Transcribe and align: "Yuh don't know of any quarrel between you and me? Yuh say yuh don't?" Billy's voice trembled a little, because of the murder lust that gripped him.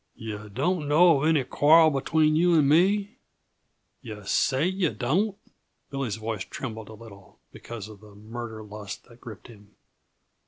"Yuh 0.15 0.49
don't 0.49 0.87
know 0.87 1.21
of 1.21 1.27
any 1.27 1.43
quarrel 1.43 1.91
between 1.91 2.35
you 2.35 2.55
and 2.55 2.67
me? 2.67 3.17
Yuh 4.01 4.25
say 4.25 4.65
yuh 4.65 4.89
don't?" 4.89 5.37
Billy's 5.91 6.15
voice 6.15 6.43
trembled 6.43 6.89
a 6.89 6.93
little, 6.93 7.39
because 7.51 7.87
of 7.87 7.99
the 7.99 8.15
murder 8.15 8.63
lust 8.63 9.03
that 9.03 9.21
gripped 9.21 9.45
him. 9.47 9.75